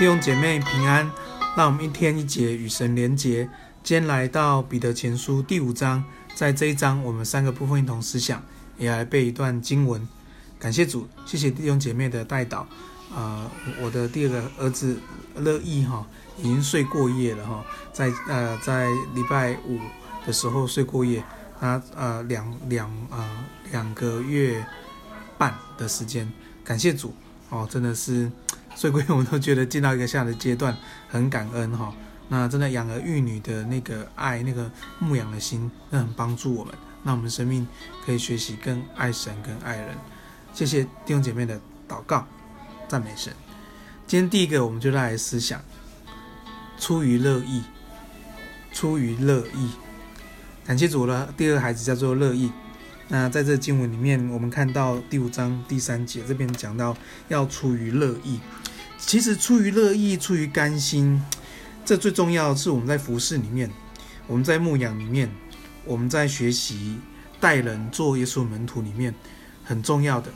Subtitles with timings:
[0.00, 1.12] 弟兄姐妹平安，
[1.54, 3.44] 让我们一天一节与神连结。
[3.82, 6.02] 今天来到彼得前书第五章，
[6.34, 8.42] 在这一章我们三个部分一同思想，
[8.78, 10.08] 也来背一段经文。
[10.58, 12.60] 感谢主，谢谢弟兄姐妹的带导。
[13.14, 13.50] 啊、呃，
[13.82, 14.98] 我的第二个儿子
[15.34, 16.06] 乐意哈，
[16.38, 19.78] 已经睡过夜了哈，在呃在礼拜五
[20.26, 21.22] 的时候睡过夜，
[21.60, 24.64] 他呃两两啊两个月
[25.36, 26.32] 半的时间，
[26.64, 27.14] 感谢主
[27.50, 28.32] 哦，真的是。
[28.74, 30.76] 所以，我们都觉得进到一个下的阶段，
[31.08, 31.92] 很感恩哈。
[32.28, 36.72] 那真的养儿育女的那个爱，那个牧养的心，那很帮助我们。
[37.02, 37.66] 那我们生命
[38.04, 39.88] 可以学习更爱神、更爱人。
[40.54, 42.26] 谢谢弟兄姐妹的祷告，
[42.88, 43.32] 赞美神。
[44.06, 45.60] 今天第一个，我们就来思想：
[46.78, 47.62] 出于乐意，
[48.72, 49.70] 出于乐意。
[50.64, 51.32] 感谢主了。
[51.36, 52.50] 第二个孩子叫做乐意。
[53.12, 58.38] 那在这经文里面，我们看到第五章第三节这边讲到要出于乐意。
[58.98, 61.20] 其实出于乐意，出于甘心，
[61.84, 63.68] 这最重要是我们在服侍里面，
[64.28, 65.28] 我们在牧养里面，
[65.84, 66.98] 我们在学习
[67.40, 69.12] 待人做耶稣门徒里面
[69.64, 70.30] 很重要的。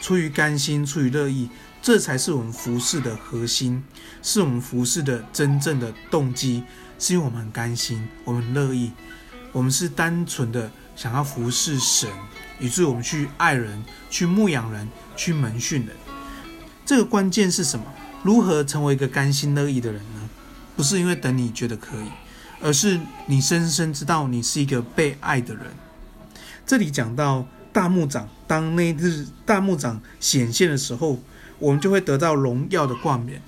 [0.00, 1.50] 出于甘心，出于乐意，
[1.82, 3.84] 这才是我们服侍的核心，
[4.22, 6.62] 是我们服侍的真正的动机，
[6.98, 8.92] 是因为我们很甘心，我们乐意，
[9.52, 12.08] 我们是单纯的想要服侍神，
[12.58, 15.96] 以至于我们去爱人，去牧养人，去门训人。
[16.86, 17.84] 这个关键是什么？
[18.22, 20.28] 如何成为一个甘心乐意的人呢？
[20.76, 22.08] 不是因为等你觉得可以，
[22.60, 25.66] 而是你深深知道你是一个被爱的人。
[26.66, 31.20] 这里讲到大牧长，当那日大牧长显现的时候，
[31.58, 33.40] 我们就会得到荣耀的冠冕。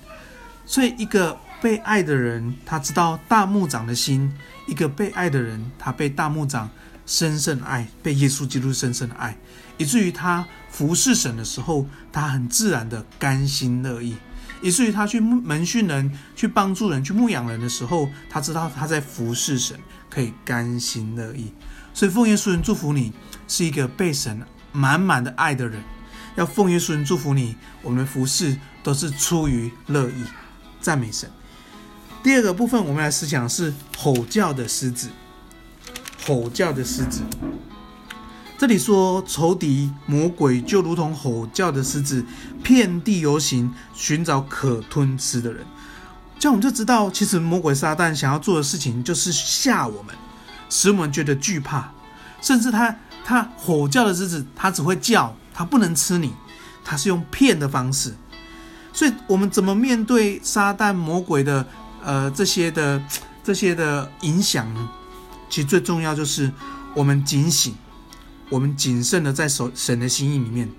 [0.65, 4.29] 所以，一个被爱的人，他知道大牧长的心；
[4.67, 6.69] 一个被爱的人，他被大牧长
[7.07, 9.35] 深深的爱，被耶稣基督深深的爱，
[9.77, 14.15] 以至于他服侍神的时候，他很自然的甘心乐意。
[14.59, 19.79] 以至于他去门训人、去帮助人、去牧养人的时候，他知道他在服侍神，
[20.09, 21.51] 可以甘心乐意。
[21.93, 23.13] 所以奉耶稣人祝福你，
[23.47, 24.41] 是一个被神
[24.71, 25.81] 满满的爱的人。
[26.35, 30.23] 要奉耶稣人祝福你，我们的服侍都是出于乐意，
[30.81, 31.29] 赞美神。
[32.23, 35.09] 第二个部分，我们来思想是吼叫的狮子，
[36.27, 37.21] 吼叫的狮子。
[38.57, 42.25] 这里说，仇敌魔鬼就如同吼叫的狮子，
[42.61, 45.65] 遍地游行，寻找可吞吃的人。
[46.37, 50.13] 这样我们就知道，其实魔鬼撒旦想要做的事情，就是吓我们，
[50.69, 51.91] 使我们觉得惧怕。
[52.41, 56.33] 甚至他他吼叫的狮子，他只会叫，他不能吃你，
[56.83, 58.13] 他是用骗的方式。
[58.91, 61.65] 所以，我们怎么面对撒旦魔鬼的
[62.03, 63.01] 呃这些的
[63.43, 64.89] 这些的影响呢？
[65.49, 66.51] 其实最重要就是
[66.95, 67.75] 我们警醒。
[68.49, 70.69] 我们谨慎的在神神的心意里面，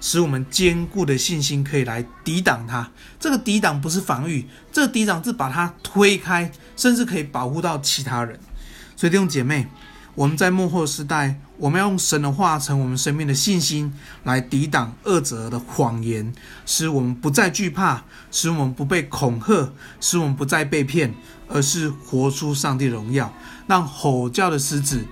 [0.00, 2.90] 使我们坚固的信心可以来抵挡它。
[3.18, 8.40] 这个抵挡不是防御，这个抵挡是把它推开，甚至可以保护到其他人。
[8.96, 9.68] 所以弟兄姐妹，
[10.14, 13.92] 我们在幕后时代，我们要用神的话成我们生命的信心，
[14.24, 16.32] 来抵挡恶者的谎言，
[16.66, 21.14] 使我们不再惧怕，使我们不被恐吓，使我们不再被骗，
[21.48, 23.32] 而是活出上帝荣耀，
[23.66, 25.04] 让吼叫的狮子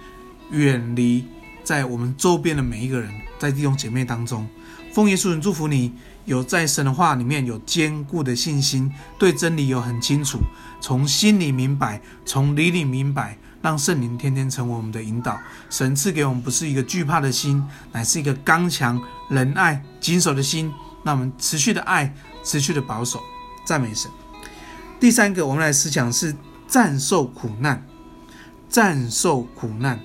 [0.50, 1.25] 远离。
[1.62, 4.48] 在我们周边的每一个人，在弟兄姐妹当中，
[4.92, 5.92] 奉耶稣人祝福你，
[6.25, 10.38] 有在神的话里面有坚固的信心，对真理有很清楚，
[10.81, 15.38] 从心里明白，从理里明白，让圣灵天天成为我们的引导。
[15.70, 20.72] 神赐给我们不是一个惧怕的心，乃是一个刚强、仁爱、谨守的心。
[21.04, 22.14] 那我们持续的爱，
[22.44, 23.20] 持续的保守，
[23.64, 24.10] 赞美神。
[25.00, 26.34] 第三个，我们来思想是
[26.66, 27.86] 战受苦难，
[28.69, 30.00] 战受苦难。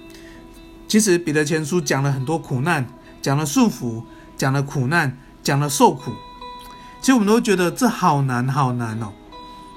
[0.88, 2.88] 其实彼得前书讲了很多苦难，
[3.22, 4.06] 讲了顺服，
[4.38, 6.12] 讲了苦难，讲了受苦。
[7.02, 9.12] 其实我们都觉得这好难，好难哦。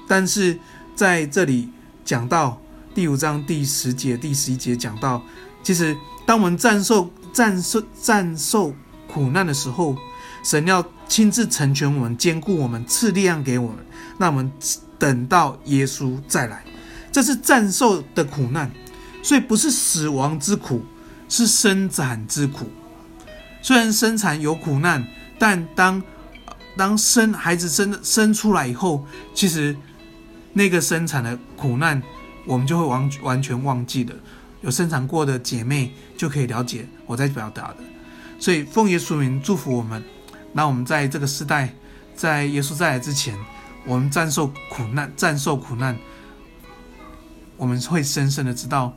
[0.07, 0.59] 但是
[0.95, 1.71] 在这里
[2.05, 2.61] 讲到
[2.97, 5.21] 第五章第十节、第十一节讲到，
[5.61, 5.95] 其实
[6.25, 8.73] 当我们战胜、战胜、战胜
[9.07, 9.95] 苦难的时候，
[10.43, 13.77] 神要亲自成全我们，坚固我们，赐力量给我们。
[14.17, 14.51] 那我们
[14.97, 16.65] 等到耶稣再来，
[17.11, 18.71] 这是战胜的苦难，
[19.21, 20.83] 所以不是死亡之苦。
[21.29, 22.65] 是生产之苦，
[23.61, 25.05] 虽然生产有苦难，
[25.37, 26.01] 但当
[26.75, 29.05] 当生孩子生生出来以后，
[29.35, 29.77] 其实
[30.53, 32.01] 那个生产的苦难，
[32.47, 34.15] 我们就会完完全忘记了。
[34.61, 37.77] 有生产过的姐妹就可以了解我在表达的。
[38.39, 40.03] 所以奉耶稣名祝福我们，
[40.53, 41.73] 那我们在这个时代，
[42.15, 43.37] 在耶稣再来之前，
[43.85, 45.97] 我们战胜苦难，战胜苦难，
[47.57, 48.93] 我们会深深的知道。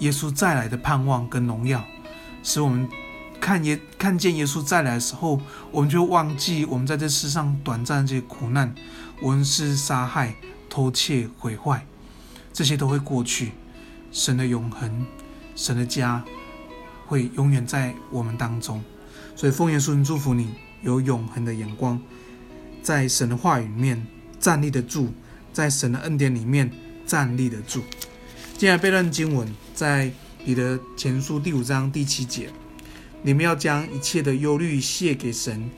[0.00, 1.84] 耶稣再来的盼望跟荣耀，
[2.42, 2.88] 使我们
[3.40, 5.40] 看耶看见耶稣再来的时候，
[5.70, 8.74] 我们就忘记我们在这世上短暂的这些苦难，
[9.22, 10.34] 无论是杀害、
[10.68, 11.86] 偷窃、毁坏，
[12.54, 13.52] 这些都会过去。
[14.10, 15.04] 神的永恒，
[15.56, 16.24] 神的家
[17.04, 18.82] 会永远在我们当中。
[19.34, 22.00] 所以奉耶稣祝福你有永恒的眼光，
[22.80, 24.06] 在神的话语里面
[24.38, 25.12] 站立得住，
[25.52, 26.70] 在神的恩典里面
[27.04, 27.82] 站立得住。
[28.56, 30.12] 接下来背段经文在
[30.44, 32.48] 彼得前书第五章第七节，
[33.22, 35.68] 你们要将一切的忧虑卸给神，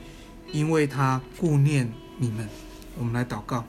[0.52, 2.46] 因为他顾念你们。
[2.98, 3.64] 我们来祷告，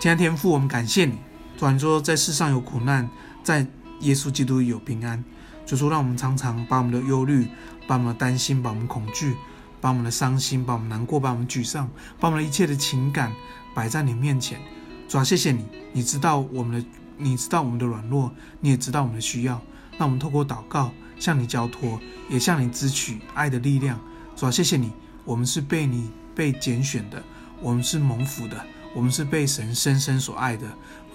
[0.00, 1.18] 亲爱的天父，我们感谢你。
[1.60, 3.06] 主啊，你说在世上有苦难，
[3.44, 3.66] 在
[4.00, 5.22] 耶稣基督有平安。
[5.66, 7.46] 就说让我们常常把我们的忧虑、
[7.86, 9.36] 把我们的担心、把我们恐惧、
[9.78, 11.86] 把我们的伤心、把我们难过、把我们沮丧、
[12.18, 13.30] 把我们的一切的情感
[13.74, 14.58] 摆在你面前。
[15.06, 19.60] 主啊，谢谢你，你知道我们的，你知道我们的软弱，你也知道我们的需要。
[19.98, 24.00] 让我们透过祷告向你交托，也向你支取爱的力量。
[24.34, 24.90] 主啊，谢谢你，
[25.26, 27.22] 我们是被你被拣选的。
[27.60, 28.64] 我们是蒙福的，
[28.94, 30.66] 我们是被神深深所爱的，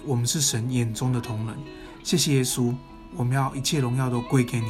[0.06, 1.56] 我们是神眼中的同人。
[2.02, 2.74] 谢谢耶稣，
[3.16, 4.66] 我们要一切荣耀都归给你。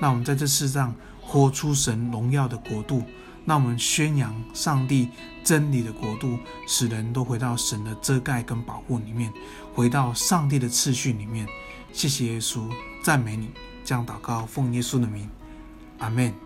[0.00, 3.02] 那我们在这世上活出神荣耀的国度，
[3.44, 5.08] 那我们宣扬上帝
[5.42, 6.38] 真理的国度，
[6.68, 9.32] 使人都回到神的遮盖跟保护里面，
[9.74, 11.46] 回到上帝的次序里面。
[11.92, 12.70] 谢谢耶稣，
[13.02, 13.50] 赞美你，
[13.84, 15.28] 这样祷告，奉耶稣的名，
[15.98, 16.45] 阿门。